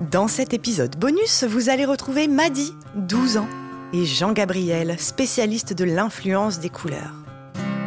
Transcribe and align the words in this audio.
Dans 0.00 0.26
cet 0.26 0.52
épisode 0.52 0.96
bonus, 0.98 1.44
vous 1.44 1.68
allez 1.68 1.84
retrouver 1.84 2.26
Madi, 2.26 2.74
12 2.96 3.36
ans, 3.36 3.48
et 3.92 4.04
Jean-Gabriel, 4.04 4.98
spécialiste 4.98 5.72
de 5.72 5.84
l'influence 5.84 6.58
des 6.58 6.68
couleurs. 6.68 7.14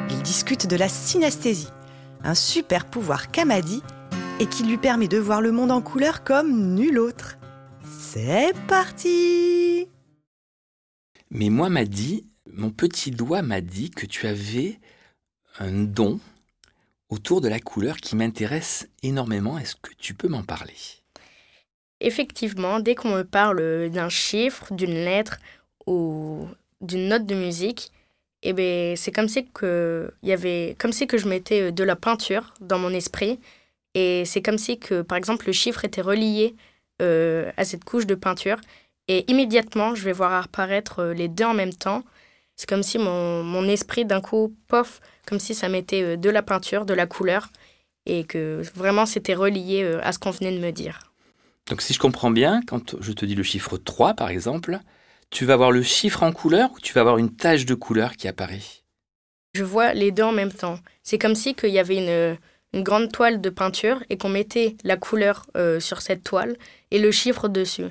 Ils 0.09 0.21
discutent 0.21 0.67
de 0.67 0.77
la 0.77 0.87
synesthésie, 0.87 1.67
un 2.23 2.33
super 2.33 2.85
pouvoir 2.85 3.29
qu'a 3.29 3.43
Madi 3.43 3.83
et 4.39 4.45
qui 4.45 4.63
lui 4.63 4.77
permet 4.77 5.09
de 5.09 5.17
voir 5.17 5.41
le 5.41 5.51
monde 5.51 5.69
en 5.69 5.81
couleur 5.81 6.23
comme 6.23 6.75
nul 6.75 6.97
autre. 6.97 7.35
C'est 7.83 8.53
parti 8.67 9.89
Mais 11.29 11.49
moi, 11.49 11.67
m'a 11.67 11.83
dit, 11.83 12.25
mon 12.53 12.69
petit 12.69 13.11
doigt 13.11 13.41
m'a 13.41 13.59
dit 13.59 13.91
que 13.91 14.05
tu 14.05 14.27
avais 14.27 14.79
un 15.59 15.83
don 15.83 16.21
autour 17.09 17.41
de 17.41 17.49
la 17.49 17.59
couleur 17.59 17.97
qui 17.97 18.15
m'intéresse 18.15 18.87
énormément. 19.03 19.57
Est-ce 19.57 19.75
que 19.75 19.91
tu 19.97 20.13
peux 20.13 20.29
m'en 20.29 20.43
parler? 20.43 20.73
Effectivement, 21.99 22.79
dès 22.79 22.95
qu'on 22.95 23.15
me 23.15 23.23
parle 23.23 23.89
d'un 23.89 24.09
chiffre, 24.09 24.73
d'une 24.73 24.93
lettre 24.93 25.39
ou 25.87 26.47
d'une 26.81 27.07
note 27.09 27.25
de 27.25 27.35
musique, 27.35 27.91
eh 28.43 28.53
ben, 28.53 28.95
c'est 28.95 29.11
comme 29.11 29.27
si 29.27 29.47
que 29.47 30.11
y 30.23 30.31
avait 30.31 30.75
comme 30.79 30.93
si 30.93 31.07
que 31.07 31.17
je 31.17 31.27
mettais 31.27 31.71
de 31.71 31.83
la 31.83 31.95
peinture 31.95 32.53
dans 32.61 32.77
mon 32.77 32.91
esprit 32.93 33.39
et 33.95 34.25
c'est 34.25 34.43
comme 34.43 34.59
si 34.59 34.77
que 34.79 35.01
par 35.01 35.17
exemple 35.17 35.47
le 35.47 35.53
chiffre 35.53 35.83
était 35.85 36.01
relié 36.01 36.55
euh, 37.01 37.51
à 37.57 37.65
cette 37.65 37.83
couche 37.83 38.05
de 38.05 38.15
peinture 38.15 38.57
et 39.07 39.25
immédiatement 39.31 39.95
je 39.95 40.03
vais 40.03 40.11
voir 40.13 40.33
apparaître 40.33 40.99
euh, 40.99 41.13
les 41.13 41.27
deux 41.27 41.45
en 41.45 41.53
même 41.55 41.73
temps. 41.73 42.03
C'est 42.55 42.69
comme 42.69 42.83
si 42.83 42.99
mon, 42.99 43.43
mon 43.43 43.67
esprit 43.67 44.05
d'un 44.05 44.21
coup 44.21 44.55
pof 44.67 45.01
comme 45.25 45.39
si 45.39 45.55
ça 45.55 45.67
mettait 45.69 46.03
euh, 46.03 46.17
de 46.17 46.29
la 46.29 46.43
peinture, 46.43 46.85
de 46.85 46.93
la 46.93 47.07
couleur 47.07 47.49
et 48.05 48.23
que 48.23 48.61
vraiment 48.75 49.05
c'était 49.07 49.33
relié 49.35 49.83
à 50.03 50.11
ce 50.11 50.19
qu'on 50.19 50.31
venait 50.31 50.51
de 50.51 50.59
me 50.59 50.71
dire. 50.71 51.06
Donc 51.69 51.81
si 51.81 51.93
je 51.93 51.99
comprends 51.99 52.31
bien, 52.31 52.61
quand 52.65 52.95
je 53.01 53.11
te 53.11 53.25
dis 53.25 53.35
le 53.35 53.43
chiffre 53.43 53.77
3 53.77 54.13
par 54.13 54.29
exemple, 54.29 54.79
tu 55.29 55.45
vas 55.45 55.57
voir 55.57 55.71
le 55.71 55.83
chiffre 55.83 56.23
en 56.23 56.31
couleur 56.31 56.71
ou 56.73 56.79
tu 56.79 56.93
vas 56.93 57.01
avoir 57.01 57.17
une 57.17 57.35
tache 57.35 57.65
de 57.65 57.75
couleur 57.75 58.15
qui 58.15 58.27
apparaît? 58.27 58.61
Je 59.53 59.63
vois 59.63 59.93
les 59.93 60.11
deux 60.11 60.23
en 60.23 60.31
même 60.31 60.51
temps. 60.51 60.79
C'est 61.03 61.17
comme 61.17 61.35
si 61.35 61.55
qu'il 61.55 61.71
y 61.71 61.79
avait 61.79 61.97
une, 61.97 62.37
une, 62.73 62.83
grande 62.83 63.11
toile 63.11 63.41
de 63.41 63.49
peinture 63.49 64.03
et 64.09 64.17
qu'on 64.17 64.29
mettait 64.29 64.77
la 64.83 64.97
couleur 64.97 65.45
euh, 65.57 65.79
sur 65.79 66.01
cette 66.01 66.23
toile 66.23 66.55
et 66.91 66.99
le 66.99 67.11
chiffre 67.11 67.47
dessus. 67.47 67.87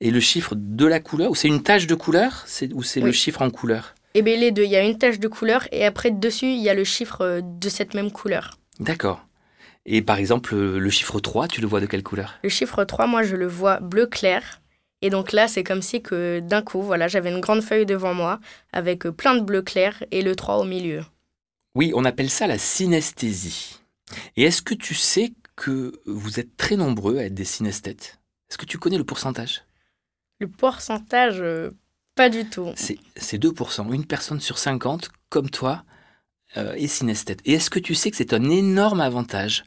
Et 0.00 0.10
le 0.10 0.20
chiffre 0.20 0.54
de 0.56 0.86
la 0.86 0.98
couleur, 0.98 1.30
ou 1.30 1.34
c'est 1.34 1.48
une 1.48 1.62
tache 1.62 1.86
de 1.86 1.94
couleur? 1.94 2.46
Ou 2.72 2.82
c'est 2.82 3.00
oui. 3.00 3.06
le 3.06 3.12
chiffre 3.12 3.42
en 3.42 3.50
couleur? 3.50 3.94
Eh 4.14 4.22
bien 4.22 4.36
les 4.36 4.50
deux, 4.50 4.64
il 4.64 4.70
y 4.70 4.76
a 4.76 4.82
une 4.82 4.98
tache 4.98 5.20
de 5.20 5.28
couleur 5.28 5.68
et 5.70 5.84
après 5.84 6.10
dessus, 6.10 6.46
il 6.46 6.60
y 6.60 6.68
a 6.68 6.74
le 6.74 6.84
chiffre 6.84 7.20
euh, 7.20 7.40
de 7.42 7.68
cette 7.68 7.94
même 7.94 8.10
couleur. 8.10 8.58
D'accord. 8.80 9.24
Et 9.92 10.02
par 10.02 10.18
exemple, 10.18 10.54
le 10.54 10.90
chiffre 10.90 11.18
3, 11.18 11.48
tu 11.48 11.60
le 11.60 11.66
vois 11.66 11.80
de 11.80 11.86
quelle 11.86 12.04
couleur? 12.04 12.38
Le 12.44 12.48
chiffre 12.48 12.84
3, 12.84 13.08
moi, 13.08 13.24
je 13.24 13.34
le 13.34 13.48
vois 13.48 13.80
bleu 13.80 14.06
clair. 14.06 14.60
Et 15.02 15.10
donc 15.10 15.32
là, 15.32 15.48
c'est 15.48 15.64
comme 15.64 15.82
si 15.82 16.00
que 16.00 16.38
d'un 16.38 16.62
coup, 16.62 16.80
voilà, 16.80 17.08
j'avais 17.08 17.32
une 17.32 17.40
grande 17.40 17.60
feuille 17.60 17.86
devant 17.86 18.14
moi 18.14 18.38
avec 18.72 19.02
plein 19.08 19.34
de 19.34 19.40
bleu 19.40 19.62
clair 19.62 20.04
et 20.12 20.22
le 20.22 20.36
3 20.36 20.58
au 20.58 20.64
milieu. 20.64 21.02
Oui, 21.74 21.90
on 21.96 22.04
appelle 22.04 22.30
ça 22.30 22.46
la 22.46 22.56
synesthésie. 22.56 23.80
Et 24.36 24.44
est-ce 24.44 24.62
que 24.62 24.74
tu 24.74 24.94
sais 24.94 25.32
que 25.56 25.92
vous 26.06 26.38
êtes 26.38 26.56
très 26.56 26.76
nombreux 26.76 27.18
à 27.18 27.24
être 27.24 27.34
des 27.34 27.44
synesthètes? 27.44 28.20
Est-ce 28.48 28.58
que 28.58 28.66
tu 28.66 28.78
connais 28.78 28.98
le 28.98 29.04
pourcentage? 29.04 29.64
Le 30.38 30.46
pourcentage, 30.46 31.40
euh, 31.40 31.70
pas 32.14 32.28
du 32.28 32.48
tout. 32.48 32.72
C'est 32.76 33.38
2%. 33.38 33.92
Une 33.92 34.06
personne 34.06 34.40
sur 34.40 34.56
50, 34.56 35.10
comme 35.30 35.50
toi, 35.50 35.82
euh, 36.56 36.74
est 36.74 36.86
synesthète. 36.86 37.40
Et 37.44 37.54
est-ce 37.54 37.70
que 37.70 37.78
tu 37.78 37.94
sais 37.94 38.10
que 38.10 38.16
c'est 38.16 38.32
un 38.32 38.50
énorme 38.50 39.00
avantage 39.00 39.64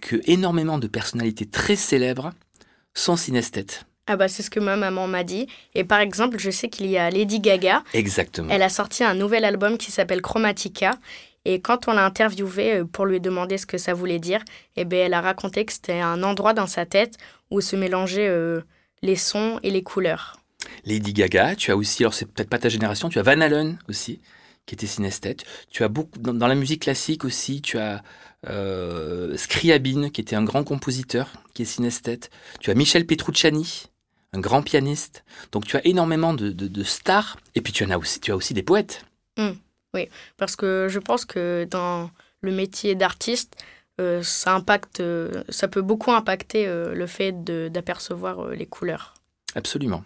que 0.00 0.20
énormément 0.24 0.78
de 0.78 0.86
personnalités 0.86 1.46
très 1.46 1.76
célèbres 1.76 2.32
sont 2.94 3.16
synesthètes? 3.16 3.84
Ah 4.06 4.16
bah 4.16 4.28
c'est 4.28 4.42
ce 4.42 4.50
que 4.50 4.60
ma 4.60 4.76
maman 4.76 5.08
m'a 5.08 5.24
dit. 5.24 5.48
Et 5.74 5.82
par 5.82 6.00
exemple, 6.00 6.38
je 6.38 6.50
sais 6.50 6.68
qu'il 6.68 6.86
y 6.86 6.96
a 6.96 7.10
Lady 7.10 7.40
Gaga. 7.40 7.82
Exactement. 7.92 8.50
Elle 8.50 8.62
a 8.62 8.68
sorti 8.68 9.02
un 9.02 9.14
nouvel 9.14 9.44
album 9.44 9.78
qui 9.78 9.90
s'appelle 9.90 10.22
Chromatica. 10.22 10.92
Et 11.44 11.60
quand 11.60 11.88
on 11.88 11.92
l'a 11.92 12.04
interviewée 12.04 12.82
pour 12.84 13.06
lui 13.06 13.20
demander 13.20 13.56
ce 13.56 13.66
que 13.66 13.78
ça 13.78 13.94
voulait 13.94 14.18
dire, 14.18 14.42
eh 14.76 14.84
ben 14.84 15.06
elle 15.06 15.14
a 15.14 15.20
raconté 15.20 15.64
que 15.64 15.72
c'était 15.72 16.00
un 16.00 16.22
endroit 16.22 16.54
dans 16.54 16.66
sa 16.66 16.86
tête 16.86 17.16
où 17.50 17.60
se 17.60 17.76
mélangeaient 17.76 18.28
euh, 18.28 18.60
les 19.02 19.16
sons 19.16 19.60
et 19.62 19.70
les 19.70 19.82
couleurs. 19.82 20.40
Lady 20.84 21.12
Gaga, 21.12 21.54
tu 21.56 21.70
as 21.70 21.76
aussi, 21.76 22.02
alors 22.02 22.14
c'est 22.14 22.26
peut-être 22.26 22.50
pas 22.50 22.58
ta 22.58 22.68
génération, 22.68 23.08
tu 23.08 23.18
as 23.18 23.22
Van 23.22 23.40
Halen 23.40 23.78
aussi, 23.88 24.20
qui 24.66 24.74
était 24.74 24.86
synesthète. 24.86 25.44
Tu 25.70 25.84
as 25.84 25.88
beaucoup 25.88 26.18
dans, 26.18 26.34
dans 26.34 26.48
la 26.48 26.54
musique 26.54 26.82
classique 26.82 27.24
aussi, 27.24 27.62
tu 27.62 27.78
as 27.78 28.02
euh, 28.48 29.36
Scriabine, 29.36 30.10
qui 30.10 30.20
était 30.20 30.36
un 30.36 30.44
grand 30.44 30.64
compositeur, 30.64 31.30
qui 31.54 31.62
est 31.62 31.66
synesthète. 31.66 32.30
Tu 32.60 32.70
as 32.70 32.74
Michel 32.74 33.06
Petrucciani, 33.06 33.84
un 34.32 34.40
grand 34.40 34.62
pianiste. 34.62 35.24
Donc 35.52 35.66
tu 35.66 35.76
as 35.76 35.86
énormément 35.86 36.34
de, 36.34 36.50
de, 36.50 36.68
de 36.68 36.84
stars, 36.84 37.38
et 37.54 37.60
puis 37.60 37.72
tu, 37.72 37.84
en 37.84 37.90
as 37.90 37.98
aussi, 37.98 38.20
tu 38.20 38.32
as 38.32 38.36
aussi 38.36 38.54
des 38.54 38.62
poètes. 38.62 39.04
Mmh, 39.38 39.50
oui, 39.94 40.08
parce 40.36 40.56
que 40.56 40.88
je 40.90 40.98
pense 40.98 41.24
que 41.24 41.66
dans 41.70 42.10
le 42.40 42.52
métier 42.52 42.94
d'artiste, 42.94 43.56
euh, 44.00 44.22
ça, 44.22 44.54
impacte, 44.54 45.00
euh, 45.00 45.42
ça 45.48 45.68
peut 45.68 45.82
beaucoup 45.82 46.12
impacter 46.12 46.66
euh, 46.66 46.94
le 46.94 47.06
fait 47.06 47.32
d'apercevoir 47.44 48.48
les 48.48 48.66
couleurs. 48.66 49.14
Absolument. 49.54 50.04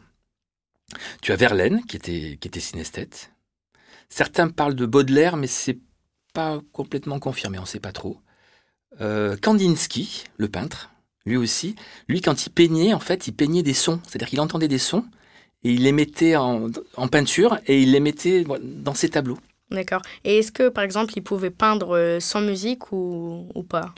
Tu 1.23 1.33
as 1.33 1.37
Verlaine, 1.37 1.85
qui 1.87 1.97
était, 1.97 2.39
qui 2.41 2.49
était 2.49 2.61
synesthète. 2.61 3.33
Certains 4.11 4.49
parlent 4.49 4.75
de 4.75 4.87
Baudelaire, 4.87 5.37
mais 5.37 5.47
c'est 5.47 5.79
pas 6.35 6.61
complètement 6.73 7.19
confirmé, 7.19 7.59
on 7.59 7.63
ne 7.63 7.67
sait 7.67 7.81
pas 7.81 7.93
trop. 7.93 8.19
Euh, 9.01 9.37
Kandinsky, 9.41 10.25
le 10.37 10.49
peintre, 10.49 10.91
lui 11.25 11.37
aussi, 11.37 11.77
lui 12.09 12.21
quand 12.21 12.47
il 12.47 12.51
peignait, 12.51 12.93
en 12.93 13.01
fait, 13.01 13.29
il 13.29 13.33
peignait 13.33 13.63
des 13.63 13.75
sons, 13.75 14.01
c'est-à-dire 14.07 14.29
qu'il 14.29 14.41
entendait 14.41 14.69
des 14.69 14.79
sons 14.79 15.05
et 15.63 15.73
il 15.73 15.85
les 15.85 15.93
mettait 15.93 16.37
en, 16.37 16.69
en, 16.97 17.09
peinture 17.09 17.59
et 17.67 17.81
il 17.83 17.93
les 17.93 18.01
mettait 18.01 18.45
dans 18.63 18.95
ses 18.95 19.11
tableaux. 19.11 19.39
D'accord. 19.71 20.03
Et 20.25 20.39
est-ce 20.39 20.51
que, 20.51 20.69
par 20.69 20.83
exemple, 20.83 21.13
il 21.17 21.23
pouvait 21.23 21.51
peindre 21.51 22.19
sans 22.21 22.41
musique 22.41 22.91
ou, 22.91 23.47
ou 23.55 23.63
pas? 23.63 23.95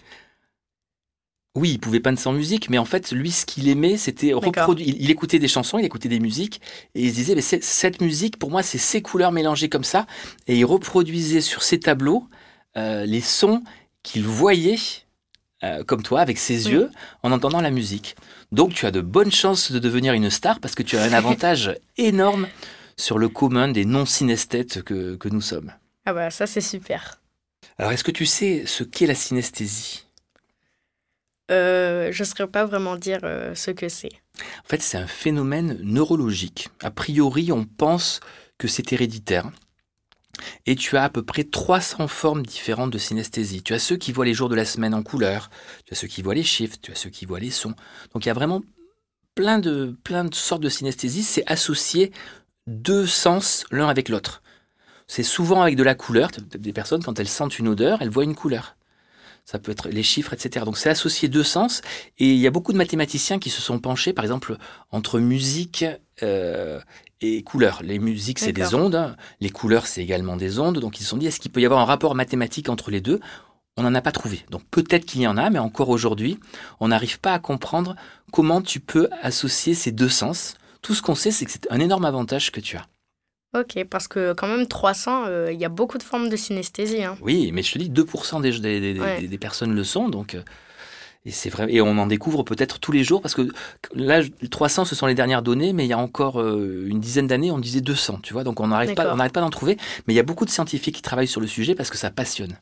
Oui, 1.55 1.73
il 1.73 1.79
pouvait 1.79 2.01
peindre 2.01 2.19
sans 2.19 2.33
musique, 2.33 2.71
mais 2.71 2.79
en 2.79 2.87
fait, 2.87 3.13
lui, 3.13 3.31
ce 3.31 3.45
qu'il 3.45 3.69
aimait, 3.69 3.99
c'était 3.99 4.33
reproduire. 4.33 4.89
Il, 4.89 5.03
il, 5.03 5.11
écoutait 5.11 5.39
des 5.39 5.49
chansons, 5.49 5.79
il 5.79 5.85
écoutait 5.85 6.09
des 6.09 6.21
musiques, 6.21 6.63
et 6.95 7.03
il 7.03 7.11
se 7.11 7.15
disait, 7.15 7.35
mais 7.35 7.43
cette 7.43 8.01
musique, 8.01 8.39
pour 8.39 8.51
moi, 8.51 8.63
c'est 8.63 8.79
ces 8.79 9.03
couleurs 9.03 9.33
mélangées 9.33 9.69
comme 9.69 9.85
ça, 9.85 10.07
et 10.47 10.57
il 10.57 10.65
reproduisait 10.65 11.43
sur 11.43 11.63
ses 11.63 11.79
tableaux 11.79 12.27
euh, 12.79 13.05
les 13.05 13.21
sons 13.21 13.63
qu'il 14.03 14.25
voyait, 14.25 14.79
euh, 15.63 15.85
comme 15.85 16.03
toi, 16.03 16.21
avec 16.21 16.39
ses 16.39 16.67
oui. 16.67 16.73
yeux, 16.73 16.91
en 17.23 17.33
entendant 17.33 17.61
la 17.61 17.71
musique. 17.71 18.17
Donc, 18.51 18.73
tu 18.73 18.87
as 18.87 18.91
de 18.91 19.03
bonnes 19.03 19.33
chances 19.33 19.73
de 19.73 19.79
devenir 19.79 20.15
une 20.15 20.31
star, 20.31 20.59
parce 20.59 20.75
que 20.75 20.83
tu 20.83 20.97
as 20.97 21.03
un 21.03 21.13
avantage 21.13 21.77
énorme 21.99 22.49
sur 22.97 23.19
le 23.19 23.29
commun 23.29 23.69
des 23.69 23.85
non-synesthètes 23.85 24.83
que, 24.83 25.17
que 25.17 25.29
nous 25.29 25.43
sommes. 25.43 25.73
Ah 26.07 26.15
bah, 26.15 26.31
ça, 26.31 26.47
c'est 26.47 26.63
super. 26.63 27.21
Alors, 27.77 27.93
est-ce 27.93 28.05
que 28.05 28.11
tu 28.11 28.25
sais 28.25 28.65
ce 28.67 28.85
qu'est 28.85 29.07
la 29.07 29.15
synesthésie? 29.15 30.07
Euh, 31.53 32.11
je 32.13 32.23
ne 32.23 32.27
saurais 32.27 32.47
pas 32.49 32.65
vraiment 32.65 32.97
dire 32.97 33.21
euh, 33.25 33.55
ce 33.55 33.71
que 33.71 33.89
c'est. 33.89 34.13
En 34.39 34.69
fait, 34.69 34.81
c'est 34.81 34.99
un 34.99 35.07
phénomène 35.07 35.79
neurologique. 35.83 36.71
A 36.81 36.91
priori, 36.91 37.53
on 37.53 37.65
pense 37.65 38.21
que 38.59 38.69
c'est 38.69 38.93
héréditaire. 38.93 39.51
Et 40.67 40.77
tu 40.77 40.97
as 40.97 41.05
à 41.05 41.11
peu 41.11 41.23
près 41.23 41.45
300 41.45 42.09
formes 42.09 42.45
différentes 42.45 42.91
de 42.91 42.99
synesthésie. 42.99 43.63
Tu 43.63 43.75
as 43.75 43.79
ceux 43.79 43.97
qui 43.97 44.13
voient 44.13 44.25
les 44.25 44.35
jours 44.35 44.49
de 44.49 44.55
la 44.55 44.65
semaine 44.65 44.95
en 44.95 45.03
couleur, 45.03 45.51
tu 45.85 45.93
as 45.93 45.97
ceux 45.97 46.09
qui 46.09 46.23
voient 46.23 46.35
les 46.35 46.43
chiffres, 46.43 46.77
tu 46.81 46.91
as 46.91 46.95
ceux 46.95 47.11
qui 47.11 47.27
voient 47.27 47.39
les 47.39 47.51
sons. 47.51 47.75
Donc 48.15 48.25
il 48.25 48.29
y 48.29 48.31
a 48.31 48.35
vraiment 48.35 48.63
plein 49.35 49.59
de, 49.59 49.95
plein 50.05 50.25
de 50.25 50.35
sortes 50.35 50.63
de 50.63 50.71
synesthésie. 50.71 51.23
C'est 51.23 51.45
associé 51.47 52.13
deux 52.67 53.07
sens 53.07 53.65
l'un 53.71 53.89
avec 53.89 54.09
l'autre. 54.09 54.43
C'est 55.07 55.23
souvent 55.23 55.61
avec 55.61 55.77
de 55.77 55.83
la 55.83 55.95
couleur. 55.95 56.31
Des 56.31 56.73
personnes, 56.73 57.05
quand 57.05 57.21
elles 57.21 57.29
sentent 57.29 57.59
une 57.59 57.69
odeur, 57.69 58.01
elles 58.01 58.09
voient 58.09 58.25
une 58.25 58.35
couleur 58.35 58.77
ça 59.45 59.59
peut 59.59 59.73
être 59.73 59.89
les 59.89 60.03
chiffres, 60.03 60.33
etc. 60.33 60.65
Donc 60.65 60.79
c'est 60.79 60.89
associé 60.89 61.29
deux 61.29 61.43
sens, 61.43 61.83
et 62.19 62.31
il 62.31 62.39
y 62.39 62.47
a 62.47 62.51
beaucoup 62.51 62.73
de 62.73 62.79
mathématiciens 62.79 63.39
qui 63.39 63.51
se 63.51 63.61
sont 63.61 63.79
penchés, 63.79 64.13
par 64.13 64.25
exemple, 64.25 64.57
entre 64.91 65.19
musique 65.19 65.85
euh, 66.23 66.81
et 67.21 67.43
couleur. 67.43 67.83
Les 67.83 67.99
musiques, 67.99 68.39
c'est 68.39 68.53
des 68.53 68.75
ondes, 68.75 69.17
les 69.41 69.51
couleurs, 69.51 69.87
c'est 69.87 70.03
également 70.03 70.37
des 70.37 70.59
ondes, 70.59 70.79
donc 70.79 71.01
ils 71.01 71.05
se 71.05 71.11
sont 71.11 71.17
dit, 71.17 71.27
est-ce 71.27 71.41
qu'il 71.41 71.51
peut 71.51 71.61
y 71.61 71.67
avoir 71.67 71.81
un 71.81 71.85
rapport 71.85 72.15
mathématique 72.15 72.69
entre 72.69 72.91
les 72.91 73.01
deux? 73.01 73.21
On 73.77 73.83
n'en 73.83 73.95
a 73.95 74.03
pas 74.03 74.13
trouvé. 74.13 74.45
Donc 74.51 74.63
peut-être 74.71 75.07
qu'il 75.07 75.23
y 75.23 75.27
en 75.27 75.37
a, 75.37 75.49
mais 75.49 75.59
encore 75.59 75.89
aujourd'hui, 75.89 76.39
on 76.79 76.89
n'arrive 76.89 77.19
pas 77.21 77.33
à 77.33 77.39
comprendre 77.39 77.97
comment 78.31 78.61
tu 78.61 78.81
peux 78.81 79.09
associer 79.23 79.75
ces 79.75 79.93
deux 79.93 80.11
sens. 80.11 80.55
Tout 80.83 80.95
ce 80.95 81.01
qu'on 81.01 81.15
sait, 81.15 81.31
c'est 81.31 81.47
que 81.47 81.53
c'est 81.53 81.71
un 81.71 81.81
énorme 81.81 82.05
avantage 82.05 82.53
que 82.53 82.61
tu 82.61 82.77
as. 82.77 82.87
Ok, 83.55 83.85
parce 83.91 84.09
que 84.09 84.33
quand 84.33 84.49
même 84.49 84.67
300, 84.67 85.25
il 85.25 85.29
euh, 85.29 85.53
y 85.53 85.65
a 85.65 85.69
beaucoup 85.69 85.99
de 85.99 86.03
formes 86.03 86.31
de 86.31 86.37
synesthésie. 86.37 87.05
Hein. 87.05 87.19
Oui, 87.21 87.51
mais 87.53 87.63
je 87.63 87.73
te 87.73 87.79
dis, 87.79 87.91
2% 87.91 88.41
des, 88.41 88.59
des, 88.59 88.95
des, 88.95 89.01
ouais. 89.01 89.27
des, 89.27 89.39
personnes 89.39 89.75
le 89.75 89.85
sont, 89.85 90.09
donc... 90.09 90.35
Euh, 90.35 90.43
et 91.25 91.31
c'est 91.31 91.51
vrai, 91.51 91.67
et 91.69 91.81
on 91.81 91.99
en 91.99 92.07
découvre 92.09 92.43
peut-être 92.43 92.81
tous 92.81 92.91
les 92.91 93.05
jours, 93.05 93.23
parce 93.23 93.37
que 93.37 93.49
là, 93.95 94.23
300, 94.51 94.85
ce 94.87 94.97
sont 94.97 95.07
les 95.07 95.15
dernières 95.15 95.43
données, 95.43 95.73
mais 95.73 95.85
il 95.85 95.89
y 95.89 95.93
a 95.93 95.99
encore 95.99 96.41
euh, 96.41 96.85
une 96.89 96.99
dizaine 96.99 97.29
d'années, 97.29 97.53
on 97.53 97.61
disait 97.61 97.81
200, 97.81 98.21
tu 98.25 98.33
vois, 98.33 98.43
donc 98.43 98.59
on 98.59 98.67
n'arrête 98.67 98.97
pas, 98.97 99.15
pas 99.15 99.41
d'en 99.41 99.51
trouver, 99.51 99.77
mais 100.07 100.15
il 100.15 100.17
y 100.17 100.21
a 100.21 100.25
beaucoup 100.25 100.45
de 100.45 100.51
scientifiques 100.51 100.97
qui 100.97 101.03
travaillent 101.03 101.29
sur 101.29 101.41
le 101.41 101.47
sujet 101.47 101.77
parce 101.77 101.91
que 101.91 101.97
ça 101.97 102.11
passionne. 102.11 102.59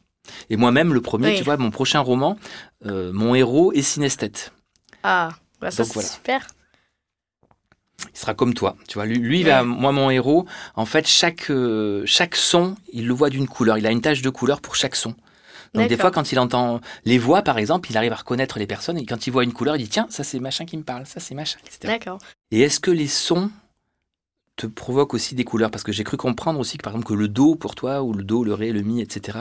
Et 0.51 0.57
moi-même, 0.57 0.93
le 0.93 1.01
premier, 1.01 1.29
oui. 1.29 1.37
tu 1.39 1.43
vois, 1.43 1.57
mon 1.57 1.71
prochain 1.71 2.01
roman, 2.01 2.37
euh, 2.85 3.13
mon 3.15 3.35
héros 3.35 3.73
est 3.73 3.81
synesthète. 3.81 4.53
Ah, 5.03 5.31
bah 5.63 5.71
ça 5.71 5.85
c'est 5.85 5.95
voilà. 5.95 6.09
super. 6.09 6.47
Il 8.15 8.19
sera 8.19 8.35
comme 8.35 8.55
toi. 8.55 8.77
Tu 8.89 8.95
vois, 8.95 9.07
lui, 9.07 9.19
lui, 9.19 9.45
moi, 9.65 9.93
mon 9.93 10.11
héros, 10.11 10.47
en 10.75 10.85
fait, 10.85 11.07
chaque, 11.07 11.51
euh, 11.51 12.03
chaque 12.07 12.37
son, 12.37 12.77
il 12.93 13.07
le 13.07 13.15
voit 13.15 13.31
d'une 13.31 13.49
couleur. 13.49 13.79
Il 13.79 13.87
a 13.87 13.91
une 13.91 14.01
tache 14.01 14.23
de 14.23 14.31
couleur 14.31 14.61
pour 14.61 14.77
chaque 14.77 14.97
son. 14.97 15.15
Donc, 15.75 15.89
des 15.89 15.97
fois, 15.97 16.11
quand 16.11 16.33
il 16.33 16.39
entend 16.39 16.81
les 17.05 17.19
voix, 17.19 17.43
par 17.43 17.59
exemple, 17.59 17.91
il 17.91 17.97
arrive 17.97 18.13
à 18.13 18.17
reconnaître 18.17 18.59
les 18.59 18.67
personnes. 18.67 18.99
Et 18.99 19.07
quand 19.07 19.27
il 19.27 19.31
voit 19.31 19.45
une 19.45 19.53
couleur, 19.53 19.77
il 19.77 19.85
dit 19.85 19.89
Tiens, 19.89 20.07
ça, 20.11 20.25
c'est 20.25 20.41
machin 20.41 20.65
qui 20.65 20.77
me 20.77 20.83
parle, 20.83 21.07
ça, 21.07 21.21
c'est 21.21 21.35
machin, 21.35 21.59
etc. 21.65 21.79
D'accord. 21.85 22.19
Et 22.51 22.63
est-ce 22.63 22.81
que 22.81 22.91
les 22.91 23.07
sons 23.07 23.51
te 24.57 24.67
provoquent 24.67 25.15
aussi 25.15 25.35
des 25.35 25.45
couleurs? 25.45 25.71
Parce 25.71 25.85
que 25.85 25.93
j'ai 25.93 26.05
cru 26.05 26.17
comprendre 26.17 26.59
aussi 26.59 26.77
que, 26.77 26.83
par 26.83 26.93
exemple, 26.93 27.07
que 27.07 27.15
le 27.15 27.29
do 27.29 27.55
pour 27.55 27.77
toi, 27.77 28.03
ou 28.03 28.13
le 28.13 28.25
do, 28.25 28.43
le 28.43 28.53
ré, 28.53 28.73
le 28.73 28.83
mi, 28.83 29.01
etc., 29.01 29.39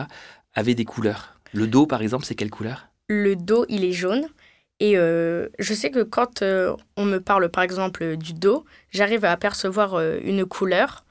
avait 0.53 0.75
des 0.75 0.85
couleurs. 0.85 1.39
Le 1.51 1.65
do, 1.65 1.87
par 1.87 2.01
exemple, 2.01 2.25
c'est 2.25 2.35
quelle 2.35 2.51
couleur? 2.51 2.89
Le 3.07 3.35
do, 3.35 3.65
il 3.69 3.83
est 3.83 3.91
jaune. 3.91 4.27
Et 4.79 4.97
euh, 4.97 5.47
je 5.59 5.73
sais 5.73 5.91
que 5.91 6.03
quand 6.03 6.41
euh, 6.41 6.75
on 6.95 7.05
me 7.05 7.19
parle, 7.19 7.49
par 7.49 7.63
exemple, 7.63 8.15
du 8.15 8.33
do, 8.33 8.65
j'arrive 8.91 9.25
à 9.25 9.31
apercevoir 9.31 9.95
euh, 9.95 10.19
une 10.23 10.45
couleur. 10.45 11.05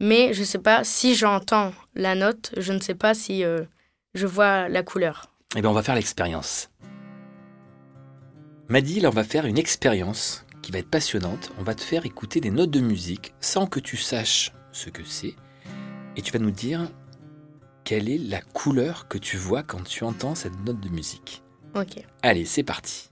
Mais 0.00 0.34
je 0.34 0.40
ne 0.40 0.44
sais 0.44 0.58
pas 0.58 0.84
si 0.84 1.14
j'entends 1.14 1.72
la 1.94 2.14
note, 2.14 2.52
je 2.56 2.72
ne 2.72 2.80
sais 2.80 2.94
pas 2.94 3.14
si 3.14 3.44
je 4.14 4.26
vois 4.26 4.68
la 4.68 4.82
couleur. 4.82 5.30
Eh 5.56 5.60
bien, 5.60 5.70
on 5.70 5.72
va 5.72 5.84
faire 5.84 5.94
l'expérience. 5.94 6.68
Madi, 8.68 8.98
là, 8.98 9.10
on 9.10 9.12
va 9.12 9.22
faire 9.22 9.46
une 9.46 9.56
expérience 9.56 10.44
qui 10.62 10.72
va 10.72 10.80
être 10.80 10.90
passionnante. 10.90 11.52
On 11.60 11.62
va 11.62 11.76
te 11.76 11.80
faire 11.80 12.06
écouter 12.06 12.40
des 12.40 12.50
notes 12.50 12.72
de 12.72 12.80
musique 12.80 13.34
sans 13.40 13.66
que 13.66 13.78
tu 13.78 13.96
saches 13.96 14.52
ce 14.72 14.90
que 14.90 15.04
c'est. 15.04 15.36
Et 16.16 16.22
tu 16.22 16.32
vas 16.32 16.40
nous 16.40 16.50
dire 16.50 16.90
quelle 17.84 18.08
est 18.08 18.18
la 18.18 18.40
couleur 18.40 19.06
que 19.06 19.16
tu 19.16 19.36
vois 19.36 19.62
quand 19.62 19.84
tu 19.84 20.02
entends 20.02 20.34
cette 20.34 20.58
note 20.64 20.80
de 20.80 20.88
musique. 20.88 21.44
Ok. 21.76 22.04
Allez, 22.22 22.44
c'est 22.46 22.64
parti. 22.64 23.10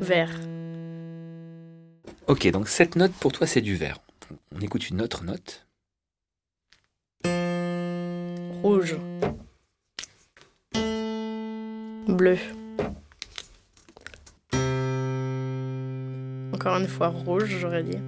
Vert. 0.00 0.30
Ok, 2.28 2.46
donc 2.50 2.68
cette 2.68 2.96
note 2.96 3.12
pour 3.12 3.32
toi, 3.32 3.46
c'est 3.46 3.60
du 3.60 3.74
vert. 3.74 3.98
On 4.54 4.60
écoute 4.60 4.88
une 4.90 5.02
autre 5.02 5.24
note. 5.24 5.66
Rouge. 8.62 8.96
Bleu. 12.06 12.38
Encore 16.54 16.76
une 16.76 16.88
fois 16.88 17.08
rouge, 17.08 17.56
j'aurais 17.60 17.82
dit. 17.82 17.98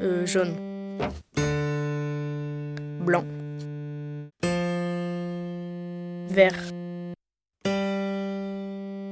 Euh, 0.00 0.26
jaune. 0.26 0.54
Blanc. 3.04 3.24
Vert. 6.30 6.77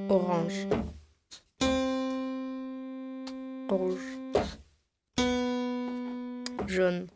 Orange. 0.08 0.67
Rouge. 3.69 3.99
Jaune. 6.67 7.06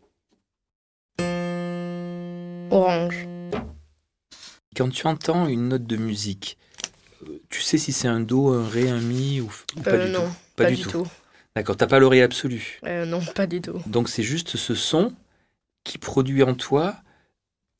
Orange. 2.70 3.26
Quand 4.76 4.88
tu 4.90 5.06
entends 5.06 5.46
une 5.46 5.69
note 5.69 5.84
de 5.84 5.96
musique, 5.96 6.58
euh, 7.22 7.38
tu 7.48 7.60
sais 7.60 7.78
si 7.78 7.92
c'est 7.92 8.08
un 8.08 8.20
do, 8.20 8.48
un 8.48 8.66
ré, 8.69 8.88
un 8.88 9.00
mi 9.00 9.40
ou, 9.40 9.50
ou 9.76 9.81
pas 9.82 9.90
Euh, 9.92 10.06
du 10.06 10.12
non, 10.12 10.26
tout 10.26 10.34
pas, 10.56 10.70
du 10.70 10.81
tout. 10.82 11.06
D'accord, 11.54 11.76
t'as 11.76 11.87
pas 11.87 11.98
l'oreille 11.98 12.22
absolue. 12.22 12.81
Euh, 12.84 13.04
non, 13.04 13.20
pas 13.34 13.46
du 13.46 13.60
tout. 13.60 13.81
Donc 13.87 14.08
c'est 14.08 14.22
juste 14.22 14.56
ce 14.56 14.75
son 14.75 15.12
qui 15.84 15.98
produit 15.98 16.42
en 16.42 16.54
toi 16.54 16.96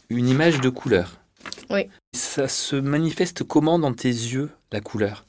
une 0.09 0.29
image 0.29 0.61
de 0.61 0.69
couleur. 0.69 1.21
Oui. 1.71 1.89
Ça 2.13 2.47
se 2.47 2.77
manifeste 2.77 3.43
comment 3.43 3.81
dans 3.81 3.93
tes 3.93 4.09
yeux, 4.09 4.51
la 4.71 4.81
couleur? 4.81 5.27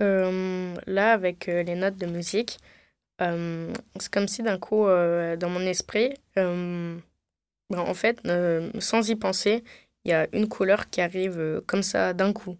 Euh, 0.00 0.74
là, 0.86 1.12
avec 1.12 1.48
euh, 1.48 1.62
les 1.62 1.74
notes 1.74 1.96
de 1.96 2.06
musique, 2.06 2.58
euh, 3.22 3.72
c'est 3.98 4.12
comme 4.12 4.28
si 4.28 4.42
d'un 4.42 4.58
coup, 4.58 4.86
euh, 4.86 5.36
dans 5.36 5.50
mon 5.50 5.60
esprit, 5.60 6.14
ben, 6.36 7.00
en 7.76 7.94
fait, 7.94 8.20
sans 8.80 9.08
y 9.10 9.16
penser, 9.16 9.64
il 10.04 10.10
y 10.10 10.14
a 10.14 10.28
une 10.32 10.48
couleur 10.48 10.90
qui 10.90 11.00
arrive 11.00 11.62
comme 11.66 11.82
ça 11.82 12.14
d'un 12.14 12.32
coup. 12.32 12.56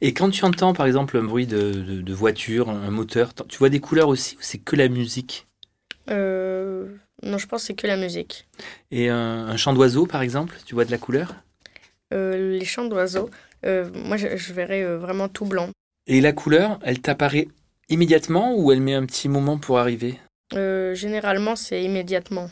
Et 0.00 0.14
quand 0.14 0.30
tu 0.30 0.44
entends 0.44 0.72
par 0.72 0.86
exemple 0.86 1.16
un 1.18 1.22
bruit 1.24 1.46
de, 1.46 1.72
de- 1.72 2.02
de 2.02 2.14
voiture, 2.14 2.70
un 2.70 2.90
moteur, 2.90 3.34
tu 3.48 3.58
vois 3.58 3.68
des 3.68 3.80
couleurs 3.80 4.08
aussi 4.08 4.36
ou 4.36 4.40
c'est 4.40 4.58
que 4.58 4.76
la 4.76 4.88
musique? 4.88 5.46
Euh, 6.10 6.96
non, 7.22 7.38
je 7.38 7.46
pense 7.46 7.62
que 7.62 7.66
c'est 7.68 7.74
que 7.74 7.86
la 7.86 7.96
musique. 7.96 8.46
Et 8.90 9.08
un, 9.10 9.48
un 9.48 9.56
chant 9.56 9.72
d'oiseau 9.74 10.06
par 10.06 10.22
exemple, 10.22 10.56
tu 10.64 10.74
vois 10.74 10.84
de 10.84 10.90
la 10.90 10.98
couleur? 10.98 11.34
Les 12.12 12.64
chants 12.64 12.86
d'oiseaux, 12.86 13.30
euh, 13.64 13.90
moi, 13.92 14.16
je, 14.16 14.36
je 14.36 14.52
verrais 14.52 14.82
euh, 14.82 14.98
vraiment 14.98 15.28
tout 15.28 15.44
blanc. 15.44 15.70
Et 16.06 16.20
la 16.20 16.32
couleur, 16.32 16.78
elle 16.82 17.00
t'apparaît 17.00 17.48
immédiatement 17.88 18.54
ou 18.56 18.72
elle 18.72 18.80
met 18.80 18.94
un 18.94 19.06
petit 19.06 19.28
moment 19.28 19.58
pour 19.58 19.78
arriver? 19.78 20.18
Euh, 20.54 20.94
généralement, 20.94 21.56
c'est 21.56 21.82
immédiatement. 21.82 22.50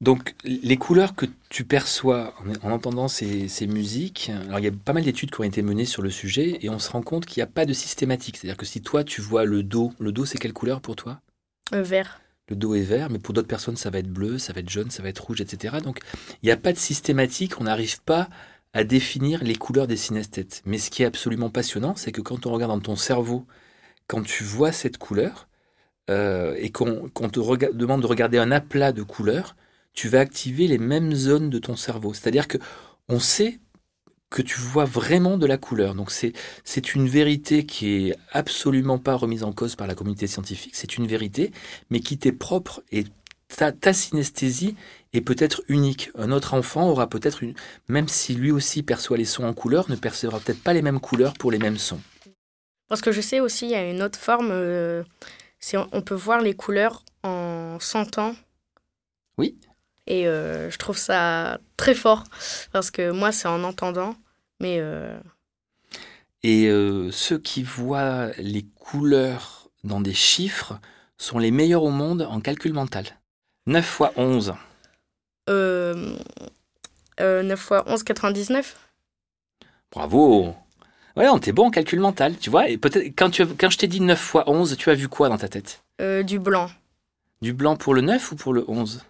Donc, 0.00 0.34
les 0.44 0.76
couleurs 0.76 1.16
que 1.16 1.26
tu 1.48 1.64
perçois 1.64 2.34
en, 2.62 2.68
en 2.68 2.72
entendant 2.72 3.08
ces, 3.08 3.48
ces 3.48 3.66
musiques, 3.66 4.30
alors 4.46 4.60
il 4.60 4.64
y 4.64 4.68
a 4.68 4.72
pas 4.72 4.92
mal 4.92 5.02
d'études 5.02 5.32
qui 5.32 5.40
ont 5.40 5.44
été 5.44 5.60
menées 5.60 5.84
sur 5.86 6.02
le 6.02 6.10
sujet 6.10 6.58
et 6.62 6.70
on 6.70 6.78
se 6.78 6.90
rend 6.90 7.02
compte 7.02 7.26
qu'il 7.26 7.40
n'y 7.40 7.48
a 7.48 7.52
pas 7.52 7.66
de 7.66 7.72
systématique. 7.72 8.36
C'est-à-dire 8.36 8.56
que 8.56 8.64
si 8.64 8.80
toi 8.80 9.02
tu 9.02 9.20
vois 9.20 9.44
le 9.44 9.64
do, 9.64 9.92
le 9.98 10.12
do 10.12 10.24
c'est 10.24 10.38
quelle 10.38 10.52
couleur 10.52 10.80
pour 10.80 10.94
toi? 10.94 11.20
Euh, 11.74 11.82
vert. 11.82 12.20
Le 12.48 12.54
do 12.54 12.76
est 12.76 12.82
vert, 12.82 13.10
mais 13.10 13.18
pour 13.18 13.34
d'autres 13.34 13.48
personnes 13.48 13.76
ça 13.76 13.90
va 13.90 13.98
être 13.98 14.08
bleu, 14.08 14.38
ça 14.38 14.52
va 14.52 14.60
être 14.60 14.70
jaune, 14.70 14.90
ça 14.90 15.02
va 15.02 15.08
être 15.08 15.18
rouge, 15.18 15.40
etc. 15.40 15.78
Donc 15.82 15.98
il 16.42 16.46
n'y 16.46 16.52
a 16.52 16.56
pas 16.56 16.72
de 16.72 16.78
systématique, 16.78 17.60
on 17.60 17.64
n'arrive 17.64 18.00
pas 18.02 18.28
à 18.72 18.84
définir 18.84 19.42
les 19.42 19.56
couleurs 19.56 19.86
des 19.86 19.96
synesthètes. 19.96 20.62
Mais 20.66 20.78
ce 20.78 20.90
qui 20.90 21.02
est 21.02 21.06
absolument 21.06 21.50
passionnant, 21.50 21.94
c'est 21.96 22.12
que 22.12 22.20
quand 22.20 22.46
on 22.46 22.52
regarde 22.52 22.72
dans 22.72 22.80
ton 22.80 22.96
cerveau, 22.96 23.46
quand 24.06 24.22
tu 24.22 24.44
vois 24.44 24.72
cette 24.72 24.98
couleur, 24.98 25.48
euh, 26.10 26.54
et 26.58 26.70
qu'on 26.70 27.10
te 27.10 27.72
demande 27.72 28.00
de 28.00 28.06
regarder 28.06 28.38
un 28.38 28.50
aplat 28.50 28.92
de 28.92 29.02
couleurs, 29.02 29.56
tu 29.92 30.08
vas 30.08 30.20
activer 30.20 30.66
les 30.66 30.78
mêmes 30.78 31.14
zones 31.14 31.50
de 31.50 31.58
ton 31.58 31.76
cerveau. 31.76 32.14
C'est-à-dire 32.14 32.48
que 32.48 32.56
on 33.08 33.20
sait 33.20 33.60
que 34.30 34.42
tu 34.42 34.58
vois 34.60 34.84
vraiment 34.84 35.36
de 35.36 35.46
la 35.46 35.58
couleur. 35.58 35.94
Donc 35.94 36.10
c'est 36.10 36.94
une 36.94 37.08
vérité 37.08 37.64
qui 37.66 38.08
est 38.08 38.16
absolument 38.32 38.98
pas 38.98 39.16
remise 39.16 39.44
en 39.44 39.52
cause 39.52 39.76
par 39.76 39.86
la 39.86 39.94
communauté 39.94 40.26
scientifique. 40.26 40.76
C'est 40.76 40.96
une 40.96 41.06
vérité, 41.06 41.52
mais 41.90 42.00
qui 42.00 42.18
t'est 42.18 42.32
propre 42.32 42.82
et 42.90 43.04
ta 43.48 43.92
synesthésie 43.92 44.76
est 45.12 45.20
peut-être 45.20 45.62
unique. 45.68 46.10
Un 46.16 46.32
autre 46.32 46.54
enfant 46.54 46.88
aura 46.88 47.08
peut-être 47.08 47.42
une, 47.42 47.54
même 47.88 48.08
si 48.08 48.34
lui 48.34 48.50
aussi 48.50 48.82
perçoit 48.82 49.16
les 49.16 49.24
sons 49.24 49.44
en 49.44 49.54
couleur, 49.54 49.90
ne 49.90 49.96
percevra 49.96 50.38
peut-être 50.40 50.62
pas 50.62 50.72
les 50.72 50.82
mêmes 50.82 51.00
couleurs 51.00 51.34
pour 51.34 51.50
les 51.50 51.58
mêmes 51.58 51.78
sons. 51.78 52.00
Parce 52.88 53.00
que 53.00 53.12
je 53.12 53.20
sais 53.20 53.40
aussi, 53.40 53.66
il 53.66 53.70
y 53.70 53.74
a 53.74 53.88
une 53.88 54.02
autre 54.02 54.18
forme, 54.18 54.50
euh, 54.50 55.02
c'est 55.60 55.76
on 55.76 56.02
peut 56.02 56.14
voir 56.14 56.40
les 56.40 56.54
couleurs 56.54 57.04
en 57.22 57.78
sentant. 57.80 58.34
Oui. 59.36 59.58
Et 60.06 60.26
euh, 60.26 60.70
je 60.70 60.78
trouve 60.78 60.96
ça 60.96 61.58
très 61.76 61.94
fort, 61.94 62.24
parce 62.72 62.90
que 62.90 63.10
moi, 63.10 63.30
c'est 63.30 63.48
en 63.48 63.62
entendant, 63.62 64.16
mais 64.58 64.78
euh, 64.80 65.18
Et 66.42 66.70
ceux 67.12 67.38
qui 67.38 67.62
voient 67.62 68.30
les 68.38 68.64
couleurs 68.74 69.68
dans 69.84 70.00
des 70.00 70.14
chiffres 70.14 70.80
sont 71.18 71.38
les 71.38 71.50
meilleurs 71.50 71.82
au 71.82 71.90
monde 71.90 72.22
en 72.22 72.40
calcul 72.40 72.72
mental. 72.72 73.04
9 73.66 73.84
fois 73.84 74.12
11. 74.16 74.54
Euh, 75.96 76.16
euh, 77.20 77.42
9 77.42 77.58
fois 77.58 77.84
11, 77.86 78.02
99 78.02 78.76
Bravo 79.90 80.54
Ouais, 81.16 81.28
on 81.28 81.38
t'es 81.38 81.50
bon 81.52 81.66
en 81.66 81.70
calcul 81.70 81.98
mental, 81.98 82.36
tu 82.38 82.48
vois. 82.50 82.68
Et 82.68 82.78
peut-être 82.78 83.06
quand, 83.16 83.30
tu 83.30 83.42
as- 83.42 83.46
quand 83.58 83.70
je 83.70 83.78
t'ai 83.78 83.88
dit 83.88 84.00
9 84.00 84.20
fois 84.20 84.48
11, 84.48 84.76
tu 84.76 84.90
as 84.90 84.94
vu 84.94 85.08
quoi 85.08 85.28
dans 85.28 85.38
ta 85.38 85.48
tête? 85.48 85.82
Euh, 86.00 86.22
Du 86.22 86.38
blanc. 86.38 86.70
Du 87.42 87.52
blanc 87.52 87.76
pour 87.76 87.94
le 87.94 88.02
9 88.02 88.30
ou 88.32 88.36
pour 88.36 88.52
le 88.52 88.64
11 88.68 89.04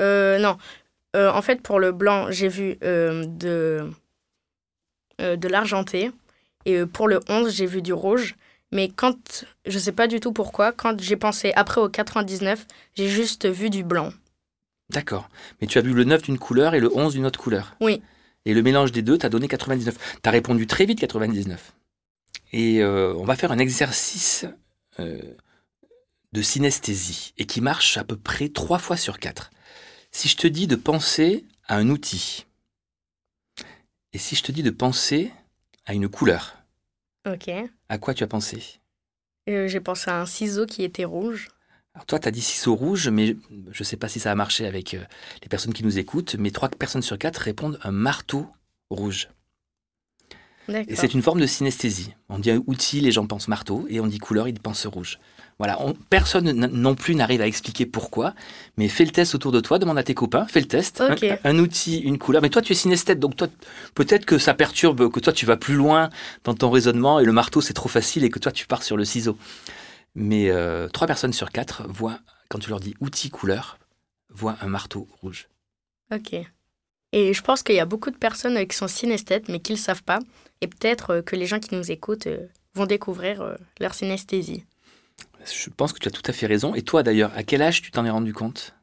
Euh, 0.00 0.38
non, 0.38 0.58
Euh, 1.14 1.30
en 1.30 1.42
fait, 1.42 1.60
pour 1.62 1.78
le 1.78 1.92
blanc, 1.92 2.30
j'ai 2.30 2.48
vu 2.48 2.76
de, 2.80 3.90
de 5.18 5.48
l'argenté. 5.48 6.10
Et 6.64 6.86
pour 6.86 7.06
le 7.06 7.20
11, 7.28 7.54
j'ai 7.54 7.66
vu 7.66 7.82
du 7.82 7.92
rouge. 7.92 8.34
Mais 8.72 8.88
quand, 8.88 9.44
je 9.66 9.78
sais 9.78 9.92
pas 9.92 10.06
du 10.06 10.18
tout 10.20 10.32
pourquoi, 10.32 10.72
quand 10.72 10.98
j'ai 11.00 11.16
pensé 11.16 11.52
après 11.54 11.80
au 11.82 11.88
99, 11.90 12.66
j'ai 12.94 13.08
juste 13.08 13.46
vu 13.48 13.68
du 13.68 13.84
blanc. 13.84 14.10
D'accord. 14.92 15.28
Mais 15.60 15.66
tu 15.66 15.78
as 15.78 15.82
vu 15.82 15.92
le 15.92 16.04
9 16.04 16.22
d'une 16.22 16.38
couleur 16.38 16.74
et 16.74 16.80
le 16.80 16.94
11 16.94 17.14
d'une 17.14 17.26
autre 17.26 17.38
couleur 17.40 17.76
Oui. 17.80 18.02
Et 18.44 18.54
le 18.54 18.62
mélange 18.62 18.92
des 18.92 19.02
deux 19.02 19.18
t'a 19.18 19.28
donné 19.28 19.48
99. 19.48 20.18
T'as 20.22 20.30
répondu 20.30 20.66
très 20.66 20.84
vite 20.84 20.98
99. 21.00 21.72
Et 22.52 22.82
euh, 22.82 23.14
on 23.14 23.24
va 23.24 23.36
faire 23.36 23.52
un 23.52 23.58
exercice 23.58 24.44
euh, 24.98 25.20
de 26.32 26.42
synesthésie 26.42 27.32
et 27.38 27.46
qui 27.46 27.60
marche 27.60 27.96
à 27.96 28.04
peu 28.04 28.16
près 28.16 28.48
trois 28.48 28.78
fois 28.78 28.96
sur 28.96 29.18
quatre. 29.18 29.50
Si 30.10 30.28
je 30.28 30.36
te 30.36 30.46
dis 30.46 30.66
de 30.66 30.76
penser 30.76 31.44
à 31.68 31.76
un 31.76 31.88
outil, 31.88 32.44
et 34.12 34.18
si 34.18 34.34
je 34.36 34.42
te 34.42 34.52
dis 34.52 34.62
de 34.62 34.70
penser 34.70 35.32
à 35.86 35.94
une 35.94 36.08
couleur, 36.08 36.58
Ok. 37.26 37.48
à 37.88 37.98
quoi 37.98 38.12
tu 38.12 38.22
as 38.24 38.26
pensé? 38.26 38.62
Euh, 39.48 39.68
j'ai 39.68 39.80
pensé 39.80 40.10
à 40.10 40.20
un 40.20 40.26
ciseau 40.26 40.66
qui 40.66 40.82
était 40.84 41.04
rouge. 41.06 41.48
Alors 41.94 42.06
toi, 42.06 42.18
tu 42.18 42.26
as 42.28 42.30
dit 42.30 42.40
ciseaux 42.40 42.74
rouges, 42.74 43.08
mais 43.08 43.36
je 43.70 43.80
ne 43.80 43.84
sais 43.84 43.96
pas 43.98 44.08
si 44.08 44.18
ça 44.18 44.30
a 44.32 44.34
marché 44.34 44.66
avec 44.66 44.94
euh, 44.94 45.00
les 45.42 45.48
personnes 45.48 45.74
qui 45.74 45.84
nous 45.84 45.98
écoutent, 45.98 46.36
mais 46.38 46.50
trois 46.50 46.68
personnes 46.70 47.02
sur 47.02 47.18
quatre 47.18 47.36
répondent 47.38 47.78
un 47.82 47.90
marteau 47.90 48.46
rouge. 48.90 49.28
Et 50.88 50.96
c'est 50.96 51.12
une 51.12 51.22
forme 51.22 51.40
de 51.40 51.46
synesthésie. 51.46 52.14
On 52.30 52.38
dit 52.38 52.52
outil, 52.66 53.00
les 53.00 53.12
gens 53.12 53.26
pensent 53.26 53.48
marteau, 53.48 53.84
et 53.90 54.00
on 54.00 54.06
dit 54.06 54.18
couleur, 54.18 54.48
ils 54.48 54.58
pensent 54.58 54.86
rouge. 54.86 55.18
Voilà, 55.58 55.80
on- 55.82 55.92
personne 55.92 56.50
non 56.52 56.94
plus 56.94 57.14
n'arrive 57.14 57.42
à 57.42 57.46
expliquer 57.46 57.84
pourquoi, 57.84 58.34
mais 58.78 58.88
fais 58.88 59.04
le 59.04 59.10
test 59.10 59.34
autour 59.34 59.52
de 59.52 59.60
toi, 59.60 59.78
demande 59.78 59.98
à 59.98 60.02
tes 60.02 60.14
copains, 60.14 60.46
fais 60.46 60.60
le 60.60 60.66
test. 60.66 61.02
Un-. 61.02 61.14
Un, 61.44 61.58
outil, 61.58 61.98
une 61.98 62.16
couleur. 62.18 62.40
Mais 62.40 62.48
toi, 62.48 62.62
tu 62.62 62.72
es 62.72 62.76
synesthète, 62.76 63.18
donc 63.20 63.36
toi, 63.36 63.48
peut-être 63.94 64.24
que 64.24 64.38
ça 64.38 64.54
perturbe, 64.54 65.10
que 65.10 65.20
toi, 65.20 65.32
tu 65.32 65.44
vas 65.44 65.56
plus 65.58 65.74
loin 65.74 66.08
dans 66.44 66.54
ton 66.54 66.70
raisonnement, 66.70 67.20
et 67.20 67.24
le 67.24 67.32
marteau, 67.32 67.60
c'est 67.60 67.74
trop 67.74 67.88
facile, 67.90 68.24
et 68.24 68.30
que 68.30 68.38
toi, 68.38 68.50
tu 68.50 68.66
pars 68.66 68.82
sur 68.82 68.96
le 68.96 69.04
ciseau. 69.04 69.36
Mais 70.14 70.50
euh, 70.50 70.88
trois 70.88 71.06
personnes 71.06 71.32
sur 71.32 71.50
quatre 71.50 71.86
voient, 71.88 72.20
quand 72.48 72.58
tu 72.58 72.70
leur 72.70 72.80
dis 72.80 72.94
outil, 73.00 73.30
couleur, 73.30 73.78
voient 74.28 74.56
un 74.60 74.68
marteau 74.68 75.08
rouge. 75.20 75.48
Ok. 76.12 76.34
Et 77.12 77.34
je 77.34 77.42
pense 77.42 77.62
qu'il 77.62 77.74
y 77.74 77.80
a 77.80 77.86
beaucoup 77.86 78.10
de 78.10 78.16
personnes 78.16 78.56
euh, 78.56 78.64
qui 78.64 78.76
sont 78.76 78.88
synesthètes, 78.88 79.48
mais 79.48 79.60
qui 79.60 79.72
ne 79.72 79.76
le 79.76 79.82
savent 79.82 80.02
pas. 80.02 80.18
Et 80.60 80.66
peut-être 80.66 81.10
euh, 81.10 81.22
que 81.22 81.36
les 81.36 81.46
gens 81.46 81.60
qui 81.60 81.74
nous 81.74 81.90
écoutent 81.90 82.28
vont 82.74 82.86
découvrir 82.86 83.56
leur 83.80 83.92
synesthésie. 83.92 84.64
Je 85.44 85.70
pense 85.70 85.92
que 85.92 85.98
tu 85.98 86.08
as 86.08 86.10
tout 86.10 86.22
à 86.26 86.32
fait 86.32 86.46
raison. 86.46 86.74
Et 86.74 86.82
toi, 86.82 87.02
d'ailleurs, 87.02 87.32
à 87.36 87.42
quel 87.42 87.62
âge 87.62 87.82
tu 87.82 87.90
t'en 87.90 88.04
es 88.04 88.10
rendu 88.10 88.32
compte? 88.32 88.74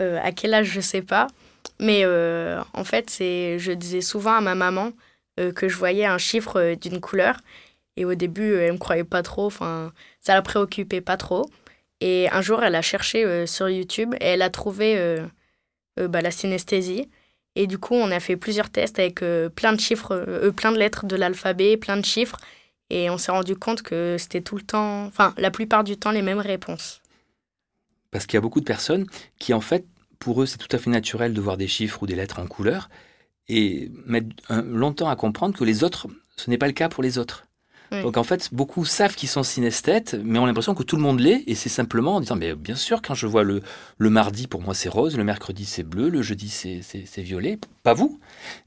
Euh, 0.00 0.18
à 0.22 0.32
quel 0.32 0.54
âge, 0.54 0.70
je 0.70 0.80
sais 0.80 1.02
pas. 1.02 1.26
Mais 1.78 2.02
euh, 2.04 2.62
en 2.72 2.84
fait, 2.84 3.10
c'est, 3.10 3.58
je 3.58 3.72
disais 3.72 4.00
souvent 4.00 4.34
à 4.34 4.40
ma 4.40 4.54
maman 4.54 4.92
euh, 5.38 5.52
que 5.52 5.68
je 5.68 5.76
voyais 5.76 6.06
un 6.06 6.18
chiffre 6.18 6.74
d'une 6.74 7.00
couleur. 7.00 7.36
Et 7.96 8.04
au 8.04 8.14
début, 8.14 8.52
euh, 8.52 8.66
elle 8.66 8.72
me 8.72 8.78
croyait 8.78 9.04
pas 9.04 9.22
trop. 9.22 9.46
Enfin, 9.46 9.92
ça 10.20 10.34
la 10.34 10.42
préoccupait 10.42 11.00
pas 11.00 11.16
trop. 11.16 11.48
Et 12.00 12.28
un 12.30 12.40
jour, 12.40 12.62
elle 12.62 12.74
a 12.74 12.82
cherché 12.82 13.24
euh, 13.24 13.46
sur 13.46 13.68
YouTube 13.68 14.14
et 14.20 14.26
elle 14.26 14.42
a 14.42 14.50
trouvé 14.50 14.96
euh, 14.96 15.26
bah, 15.96 16.22
la 16.22 16.30
synesthésie. 16.30 17.08
Et 17.56 17.66
du 17.66 17.78
coup, 17.78 17.94
on 17.94 18.10
a 18.10 18.20
fait 18.20 18.36
plusieurs 18.36 18.70
tests 18.70 18.98
avec 18.98 19.24
plein 19.56 19.72
de 19.72 19.80
chiffres, 19.80 20.50
plein 20.56 20.70
de 20.70 20.78
lettres 20.78 21.04
de 21.04 21.16
l'alphabet, 21.16 21.76
plein 21.76 21.96
de 21.96 22.04
chiffres. 22.04 22.36
Et 22.90 23.10
on 23.10 23.18
s'est 23.18 23.32
rendu 23.32 23.56
compte 23.56 23.82
que 23.82 24.16
c'était 24.18 24.40
tout 24.40 24.56
le 24.56 24.62
temps, 24.62 25.04
enfin, 25.06 25.34
la 25.36 25.50
plupart 25.50 25.82
du 25.82 25.96
temps, 25.96 26.12
les 26.12 26.22
mêmes 26.22 26.38
réponses. 26.38 27.02
Parce 28.12 28.26
qu'il 28.26 28.34
y 28.34 28.38
a 28.38 28.40
beaucoup 28.40 28.60
de 28.60 28.64
personnes 28.64 29.06
qui, 29.38 29.52
en 29.52 29.60
fait, 29.60 29.84
pour 30.20 30.42
eux, 30.42 30.46
c'est 30.46 30.58
tout 30.58 30.74
à 30.74 30.78
fait 30.78 30.90
naturel 30.90 31.34
de 31.34 31.40
voir 31.40 31.56
des 31.56 31.66
chiffres 31.66 32.04
ou 32.04 32.06
des 32.06 32.14
lettres 32.14 32.38
en 32.38 32.46
couleur 32.46 32.88
et 33.48 33.90
mettent 34.06 34.30
longtemps 34.48 35.08
à 35.08 35.16
comprendre 35.16 35.58
que 35.58 35.64
les 35.64 35.82
autres, 35.82 36.06
ce 36.36 36.48
n'est 36.50 36.58
pas 36.58 36.68
le 36.68 36.72
cas 36.72 36.88
pour 36.88 37.02
les 37.02 37.18
autres. 37.18 37.46
Oui. 37.92 38.02
Donc 38.02 38.16
en 38.16 38.22
fait, 38.24 38.48
beaucoup 38.52 38.84
savent 38.84 39.14
qu'ils 39.16 39.28
sont 39.28 39.42
synesthètes, 39.42 40.16
mais 40.24 40.38
ont 40.38 40.46
l'impression 40.46 40.74
que 40.74 40.82
tout 40.84 40.96
le 40.96 41.02
monde 41.02 41.18
l'est, 41.20 41.42
et 41.46 41.54
c'est 41.54 41.68
simplement 41.68 42.16
en 42.16 42.20
disant, 42.20 42.36
mais 42.36 42.54
bien 42.54 42.76
sûr, 42.76 43.02
quand 43.02 43.14
je 43.14 43.26
vois 43.26 43.42
le, 43.42 43.62
le 43.98 44.10
mardi, 44.10 44.46
pour 44.46 44.62
moi 44.62 44.74
c'est 44.74 44.88
rose, 44.88 45.16
le 45.16 45.24
mercredi 45.24 45.64
c'est 45.64 45.82
bleu, 45.82 46.08
le 46.08 46.22
jeudi 46.22 46.48
c'est- 46.48 46.82
violet, 47.20 47.58
pas 47.82 47.94
vous. 47.94 48.20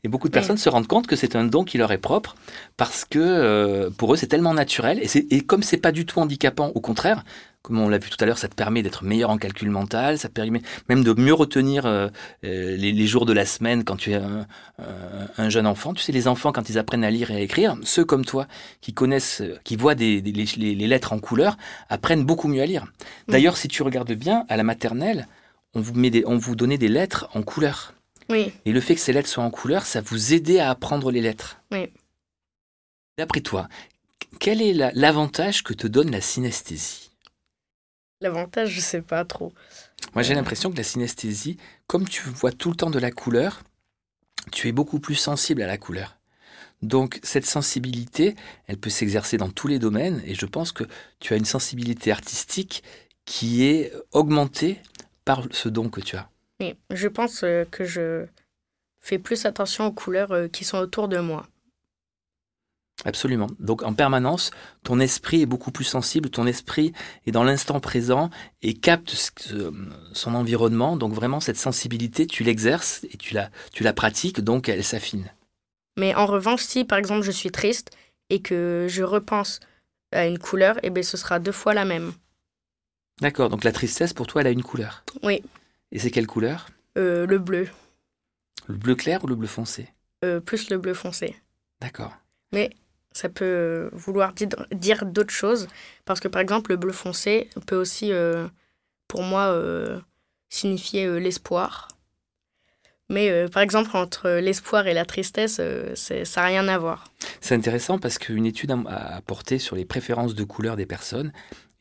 Et 0.04 0.08
beaucoup 0.10 0.28
de 0.28 0.34
Oui. 0.34 0.40
personnes 0.40 0.58
se 0.58 0.70
rendent 0.70 0.88
compte 0.88 1.08
que 1.08 1.16
c'est 1.16 1.36
un 1.36 1.46
don 1.46 1.64
qui 1.64 1.78
leur 1.78 1.92
est 1.92 1.98
propre, 1.98 2.36
parce 2.78 3.06
que 3.06 3.20
euh, 3.20 3.90
pour 3.90 4.14
eux 4.14 4.18
c'est 4.18 4.28
tellement 4.28 4.54
naturel, 4.54 5.00
et, 5.02 5.36
et 5.36 5.42
comme 5.42 5.64
c'est 5.64 5.78
pas 5.78 5.92
du 5.92 6.06
tout 6.06 6.20
handicapant, 6.20 6.72
au 6.76 6.82
contraire, 6.82 7.24
comme 7.64 7.80
on 7.80 7.88
l'a 7.90 7.98
vu 7.98 8.10
tout 8.10 8.18
à 8.20 8.26
l'heure, 8.26 8.38
ça 8.38 8.50
te 8.50 8.56
permet 8.56 8.84
d'être 8.84 9.04
meilleur 9.06 9.30
en 9.30 9.38
calcul 9.38 9.70
mental, 9.70 10.20
ça 10.20 10.28
te 10.28 10.34
permet 10.34 10.62
même 10.90 11.02
de 11.04 11.14
mieux 11.14 11.34
retenir 11.34 11.86
euh, 11.86 12.10
euh, 12.44 12.76
les, 12.76 12.92
les 12.92 13.08
jours 13.08 13.26
de 13.26 13.32
la 13.34 13.46
semaine 13.46 13.84
quand 13.86 13.96
tu 13.96 14.12
es 14.12 14.16
un, 14.16 14.46
un- 14.80 15.28
un 15.38 15.50
jeune 15.50 15.66
enfant. 15.66 15.94
Tu 15.94 16.04
sais, 16.04 16.12
les 16.12 16.28
enfants, 16.28 16.52
quand 16.52 16.70
ils 16.70 16.78
apprennent 16.78 17.06
à 17.06 17.10
lire 17.10 17.32
et 17.32 17.36
à 17.38 17.40
écrire, 17.40 17.78
ceux 17.84 18.04
comme 18.04 18.26
toi 18.26 18.48
qui 18.82 18.94
connaissent, 18.94 19.40
euh, 19.42 19.58
qui 19.64 19.78
voient 19.78 19.96
des, 19.96 20.22
des- 20.22 20.32
les, 20.34 20.76
lettres 20.88 21.14
en 21.14 21.20
couleur, 21.20 21.56
apprennent 21.90 22.26
beaucoup 22.26 22.50
mieux 22.50 22.62
à 22.62 22.66
lire. 22.66 22.86
D'ailleurs, 23.30 23.56
si 23.56 23.70
tu 23.70 23.82
regardes 23.82 24.12
bien, 24.12 24.46
à 24.50 24.58
la 24.58 24.64
maternelle, 24.64 25.28
on 25.74 25.80
vous, 25.80 25.94
met 25.94 26.10
des, 26.10 26.24
on 26.28 26.38
vous 26.38 26.56
donnait 26.58 26.78
des 26.78 26.90
lettres 26.90 27.30
en 27.34 27.42
couleur. 27.44 27.94
Oui, 28.30 28.52
Et 28.66 28.72
le 28.74 28.82
fait 28.82 28.96
que 28.96 29.02
ces 29.02 29.14
lettres 29.14 29.30
soient 29.30 29.44
en 29.44 29.50
couleur, 29.52 29.86
ça 29.86 30.02
vous 30.02 30.34
aidait 30.34 30.60
à 30.60 30.70
apprendre 30.70 31.12
les 31.12 31.22
lettres. 31.22 31.58
Oui. 31.72 31.88
D'après 33.18 33.42
toi, 33.42 33.68
quel 34.40 34.62
est 34.62 34.74
la- 34.74 34.92
l'avantage 34.94 35.64
que 35.64 35.74
te 35.74 35.88
donne 35.88 36.12
la 36.12 36.22
synesthésie? 36.22 37.03
L'avantage, 38.24 38.70
je 38.70 38.80
sais 38.80 39.02
pas 39.02 39.24
trop. 39.26 39.54
Moi, 40.14 40.24
j'ai 40.24 40.34
l'impression 40.34 40.72
que 40.72 40.78
la 40.78 40.84
synesthésie, 40.84 41.58
comme 41.88 42.08
tu 42.08 42.24
vois 42.30 42.52
tout 42.52 42.70
le 42.70 42.76
temps 42.76 42.90
de 42.90 43.00
la 43.00 43.12
couleur, 43.12 43.62
tu 44.52 44.68
es 44.68 44.72
beaucoup 44.72 45.00
plus 45.00 45.16
sensible 45.16 45.62
à 45.62 45.68
la 45.68 45.78
couleur. 45.78 46.18
Donc, 46.82 47.20
cette 47.24 47.46
sensibilité, 47.46 48.36
elle 48.68 48.78
peut 48.78 48.90
s'exercer 48.90 49.38
dans 49.38 49.50
tous 49.50 49.68
les 49.68 49.80
domaines, 49.80 50.22
et 50.26 50.36
je 50.36 50.46
pense 50.46 50.72
que 50.72 50.84
tu 51.20 51.34
as 51.34 51.38
une 51.38 51.46
sensibilité 51.46 52.12
artistique 52.12 52.84
qui 53.26 53.64
est 53.64 53.94
augmentée 54.12 54.82
par 55.24 55.48
ce 55.52 55.70
don 55.70 55.90
que 55.90 56.02
tu 56.02 56.18
as. 56.18 56.30
Oui, 56.60 56.76
je 56.90 57.08
pense 57.08 57.44
euh, 57.44 57.64
que 57.66 57.86
je 57.86 58.26
fais 59.00 59.18
plus 59.18 59.46
attention 59.46 59.88
aux 59.88 59.92
couleurs 59.92 60.32
euh, 60.34 60.48
qui 60.48 60.66
sont 60.66 60.78
autour 60.78 61.08
de 61.08 61.20
moi. 61.20 61.48
Absolument. 63.06 63.48
Donc, 63.60 63.84
en 63.84 63.94
permanence, 63.94 64.52
ton 64.84 65.00
esprit 65.00 65.42
est 65.42 65.46
beaucoup 65.46 65.72
plus 65.72 65.84
sensible, 65.84 66.30
ton 66.30 66.48
esprit 66.48 66.94
est 67.26 67.32
dans 67.32 67.44
l'instant 67.44 67.80
présent 67.80 68.30
et 68.62 68.74
capte 68.74 69.12
ce 69.12 69.72
son 70.14 70.36
environnement. 70.36 70.96
Donc, 70.96 71.14
vraiment, 71.14 71.40
cette 71.40 71.58
sensibilité, 71.58 72.28
tu 72.28 72.44
l'exerces 72.44 73.04
et 73.12 73.18
tu 73.18 73.34
la, 73.34 73.50
tu 73.74 73.84
la 73.84 73.94
pratiques, 73.94 74.42
donc 74.42 74.70
elle 74.70 74.84
s'affine. 74.84 75.32
Mais 75.98 76.16
en 76.16 76.26
revanche, 76.26 76.62
si 76.64 76.86
par 76.86 76.98
exemple 76.98 77.22
je 77.24 77.32
suis 77.32 77.52
triste 77.52 77.92
et 78.30 78.42
que 78.42 78.88
je 78.90 79.04
repense 79.04 79.60
à 80.12 80.26
une 80.26 80.40
couleur, 80.40 80.80
eh 80.84 80.90
ben, 80.90 81.04
ce 81.04 81.18
sera 81.18 81.40
deux 81.40 81.52
fois 81.52 81.74
la 81.74 81.86
même. 81.86 82.14
D'accord, 83.22 83.50
donc 83.50 83.64
la 83.64 83.72
tristesse 83.72 84.14
pour 84.14 84.28
toi, 84.28 84.42
elle 84.42 84.48
a 84.48 84.52
une 84.52 84.64
couleur. 84.64 85.04
Oui, 85.22 85.44
Et 85.92 86.00
c'est 86.00 86.10
quelle 86.10 86.26
couleur? 86.28 86.68
Euh, 86.98 87.28
le 87.28 87.38
bleu, 87.38 87.68
Le 88.68 88.76
bleu 88.76 88.96
clair 88.96 89.24
ou 89.24 89.28
le 89.28 89.36
bleu 89.36 89.48
foncé? 89.48 89.90
Euh, 90.24 90.40
plus 90.40 90.70
le 90.70 90.78
bleu 90.78 90.94
foncé. 90.94 91.36
D'accord. 91.82 92.14
Ça 93.14 93.30
peut 93.30 93.46
euh, 93.46 93.90
vouloir 93.94 94.34
di- 94.34 94.48
dire 94.72 95.06
d'autres 95.06 95.34
choses, 95.34 95.68
parce 96.06 96.20
que 96.20 96.28
par 96.28 96.42
exemple 96.42 96.72
le 96.72 96.78
bleu 96.78 96.92
foncé 96.92 97.50
peut 97.68 97.76
aussi, 97.76 98.12
euh, 98.12 98.48
pour 99.08 99.22
moi, 99.24 99.48
euh, 99.48 100.00
signifier 100.50 101.20
l'espoir. 101.20 101.88
Mais 103.10 103.48
par 103.50 103.62
exemple, 103.62 103.96
entre 103.96 104.30
l'espoir 104.30 104.88
et 104.88 104.94
la 104.94 105.06
tristesse, 105.06 105.60
ça 105.94 106.42
n'a 106.42 106.48
rien 106.48 106.68
à 106.68 106.78
voir. 106.78 107.12
C'est 107.42 107.54
intéressant 107.54 108.00
parce 108.00 108.18
qu'une 108.18 108.46
étude 108.46 108.72
a- 108.72 109.22
porté 109.28 109.60
sur 109.60 109.76
les 109.76 109.86
préférences 109.86 110.34
de 110.36 110.44
couleur 110.44 110.76
des 110.76 110.86
personnes 110.86 111.32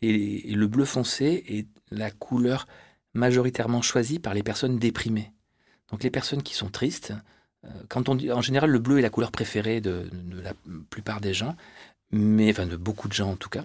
et, 0.02 0.52
le 0.54 0.66
bleu 0.66 0.84
foncé 0.84 1.44
est 1.48 1.68
la 1.90 2.10
couleur 2.10 2.66
majoritairement 3.14 3.82
choisie 3.82 4.18
par 4.18 4.34
les 4.34 4.42
personnes 4.42 4.78
déprimées. 4.78 5.32
Donc 5.90 6.02
les 6.02 6.10
personnes 6.10 6.42
qui 6.42 6.54
sont 6.54 6.70
tristes, 6.70 7.12
quand 7.88 8.08
on 8.08 8.14
dit, 8.14 8.30
en 8.32 8.42
général 8.42 8.70
le 8.70 8.78
bleu 8.78 8.98
est 8.98 9.02
la 9.02 9.10
couleur 9.10 9.30
préférée 9.30 9.80
de, 9.80 10.08
de 10.12 10.40
la 10.40 10.52
plupart 10.90 11.20
des 11.20 11.34
gens, 11.34 11.56
mais 12.10 12.50
enfin 12.50 12.66
de 12.66 12.76
beaucoup 12.76 13.08
de 13.08 13.12
gens 13.12 13.30
en 13.30 13.36
tout 13.36 13.48
cas. 13.48 13.62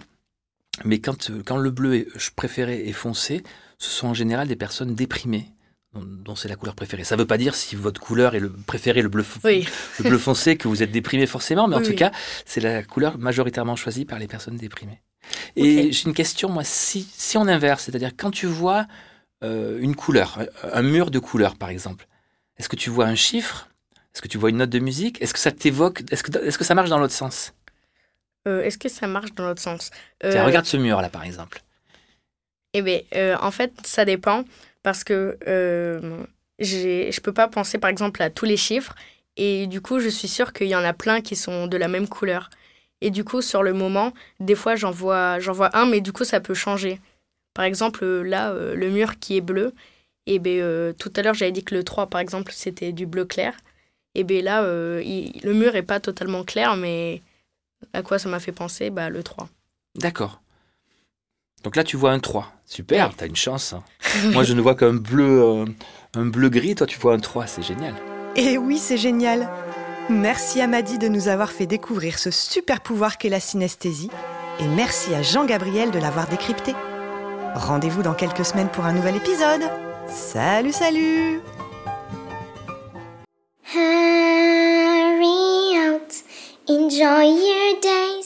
Mais 0.84 1.00
quand, 1.00 1.30
euh, 1.30 1.42
quand 1.44 1.56
le 1.56 1.70
bleu 1.70 1.94
est 1.96 2.30
préféré 2.36 2.88
est 2.88 2.92
foncé, 2.92 3.42
ce 3.78 3.90
sont 3.90 4.08
en 4.08 4.14
général 4.14 4.46
des 4.46 4.56
personnes 4.56 4.94
déprimées 4.94 5.46
dont, 5.94 6.02
dont 6.04 6.36
c'est 6.36 6.48
la 6.48 6.54
couleur 6.56 6.74
préférée. 6.76 7.02
Ça 7.02 7.16
ne 7.16 7.20
veut 7.22 7.26
pas 7.26 7.38
dire 7.38 7.54
si 7.56 7.74
votre 7.74 8.00
couleur 8.00 8.34
est 8.36 8.40
le 8.40 8.50
préféré 8.50 9.02
le 9.02 9.08
bleu 9.08 9.24
Oui, 9.42 9.66
le 9.98 10.04
bleu 10.08 10.18
foncé 10.18 10.56
que 10.56 10.68
vous 10.68 10.82
êtes 10.82 10.92
déprimé 10.92 11.26
forcément, 11.26 11.66
mais 11.66 11.74
en 11.74 11.78
Oui, 11.78 11.84
tout 11.84 11.90
oui. 11.90 11.96
cas, 11.96 12.12
c'est 12.46 12.60
la 12.60 12.82
couleur 12.84 13.18
majoritairement 13.18 13.74
choisie 13.74 14.04
par 14.04 14.18
les 14.20 14.28
personnes 14.28 14.56
déprimées. 14.56 15.02
Et 15.56 15.90
j'ai 15.92 16.06
une 16.06 16.14
question, 16.14 16.48
moi, 16.48 16.62
si, 16.64 17.08
si 17.12 17.36
on 17.36 17.48
inverse, 17.48 17.84
c'est-à-dire 17.84 18.12
quand 18.16 18.30
tu 18.30 18.46
vois 18.46 18.86
euh, 19.42 19.78
une 19.80 19.96
couleur, 19.96 20.38
un- 20.72 20.82
mur 20.82 21.10
de 21.10 21.18
couleurs 21.18 21.56
par 21.56 21.68
exemple, 21.70 22.06
est-ce 22.58 22.68
que 22.68 22.76
tu 22.76 22.90
vois 22.90 23.06
un 23.06 23.14
chiffre 23.16 23.68
Est-ce 24.14 24.22
que 24.22 24.28
tu 24.28 24.38
vois 24.38 24.50
une 24.50 24.56
note 24.58 24.70
de 24.70 24.78
musique? 24.78 25.20
Est-ce 25.22 25.32
que 25.32 25.38
ça 25.38 25.52
t'évoque 25.52 26.02
Est-ce 26.10 26.22
que, 26.58 26.64
ça 26.64 26.74
marche 26.74 26.90
dans 26.90 26.98
l'autre 26.98 27.14
sens? 27.14 27.54
Euh, 28.46 28.62
est-ce 28.62 28.78
que 28.78 28.88
ça 28.88 29.06
marche 29.06 29.32
dans 29.34 29.46
l'autre 29.46 29.60
sens? 29.60 29.90
Tiens, 30.28 30.42
Euh, 30.42 30.46
regarde 30.46 30.66
ce 30.66 30.76
mur 30.76 31.00
là 31.00 31.08
par 31.08 31.24
exemple. 31.24 31.62
Eh 32.74 32.82
bien, 32.82 33.00
euh, 33.14 33.36
en 33.40 33.50
fait, 33.50 33.72
ça 33.84 34.04
dépend 34.04 34.44
parce 34.82 35.04
que 35.04 35.38
euh, 35.46 36.24
j'ai- 36.58 37.10
je 37.12 37.20
peux 37.20 37.32
pas 37.32 37.48
penser 37.48 37.78
par 37.78 37.90
exemple 37.90 38.22
à 38.22 38.30
tous 38.30 38.44
les 38.44 38.56
chiffres 38.56 38.94
et 39.36 39.66
du 39.66 39.80
coup, 39.80 40.00
je 40.00 40.08
suis 40.08 40.28
sûre 40.28 40.52
qu'il 40.52 40.68
y 40.68 40.74
en 40.76 40.84
a 40.84 40.92
plein 40.92 41.20
qui 41.20 41.36
sont 41.36 41.66
de 41.66 41.76
la 41.76 41.88
même 41.88 42.08
couleur. 42.08 42.50
Et 43.00 43.10
du 43.10 43.24
coup, 43.24 43.42
sur 43.42 43.62
le 43.62 43.72
moment, 43.72 44.12
des 44.40 44.56
fois, 44.56 44.74
j'en 44.76 44.90
vois, 44.90 45.38
j'en 45.38 45.52
vois 45.52 45.76
un, 45.76 45.86
mais 45.86 46.00
du 46.00 46.12
coup, 46.12 46.24
ça 46.24 46.40
peut 46.40 46.54
changer. 46.54 47.00
Par 47.54 47.64
exemple, 47.66 48.04
euh, 48.04 48.22
là, 48.22 48.50
euh, 48.52 48.74
le 48.76 48.90
mur 48.90 49.18
qui 49.20 49.36
est 49.36 49.40
bleu, 49.42 49.74
et 50.26 50.38
ben 50.40 50.60
euh, 50.60 50.92
tout 50.94 51.12
à 51.16 51.22
l'heure, 51.22 51.34
j'avais 51.34 51.52
dit 51.52 51.64
que 51.64 51.74
le 51.74 51.84
3, 51.84 52.08
par 52.08 52.20
exemple, 52.20 52.52
c'était 52.54 52.92
du 52.92 53.06
bleu 53.06 53.24
clair. 53.26 53.54
Et 54.18 54.24
bien 54.24 54.42
là, 54.42 54.62
euh, 54.64 55.00
il- 55.04 55.38
le 55.44 55.54
mur 55.54 55.76
est 55.76 55.82
pas 55.82 56.00
totalement 56.00 56.42
clair, 56.42 56.76
mais 56.76 57.22
à 57.92 58.02
quoi 58.02 58.18
ça 58.18 58.28
m'a 58.28 58.40
fait 58.40 58.50
penser 58.50 58.90
bah, 58.90 59.10
Le 59.10 59.22
3. 59.22 59.48
D'accord. 59.94 60.40
Donc 61.62 61.76
là, 61.76 61.84
tu 61.84 61.96
vois 61.96 62.10
un 62.10 62.18
3. 62.18 62.52
Super, 62.66 63.06
Ouais. 63.08 63.14
t'as 63.16 63.26
une 63.28 63.36
chance. 63.36 63.74
hein. 63.74 63.84
Moi, 64.32 64.42
je 64.42 64.54
ne 64.54 64.60
vois 64.60 64.74
qu'un 64.74 64.94
bleu, 64.94 65.40
euh, 65.42 65.64
un 66.16 66.26
bleu 66.26 66.48
gris. 66.48 66.74
Toi, 66.74 66.88
tu 66.88 66.98
vois 66.98 67.14
un 67.14 67.20
3, 67.20 67.46
c'est 67.46 67.62
génial. 67.62 67.94
Et 68.34 68.58
oui, 68.58 68.78
c'est 68.78 68.96
génial. 68.98 69.48
Merci 70.10 70.60
à 70.60 70.66
Madi 70.66 70.98
de 70.98 71.06
nous 71.06 71.28
avoir 71.28 71.52
fait 71.52 71.66
découvrir 71.66 72.18
ce 72.18 72.32
super 72.32 72.80
pouvoir 72.80 73.18
qu'est 73.18 73.28
la 73.28 73.40
synesthésie. 73.40 74.10
Et 74.58 74.66
merci 74.66 75.14
à 75.14 75.22
Jean-Gabriel 75.22 75.92
de 75.92 75.98
l'avoir 76.00 76.26
décrypté. 76.26 76.74
Rendez-vous 77.54 78.02
dans 78.02 78.14
quelques 78.14 78.44
semaines 78.44 78.68
pour 78.70 78.84
un 78.84 78.92
nouvel 78.92 79.14
épisode. 79.16 79.62
Salut, 80.08 80.72
salut 80.72 81.40
out 83.76 83.97
Enjoy 86.70 87.24
your 87.24 87.80
days 87.80 88.17